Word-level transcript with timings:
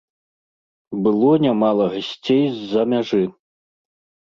Было 1.07 1.29
нямала 1.45 1.85
гасцей 1.93 2.43
з-за 2.57 2.89
мяжы. 2.97 3.23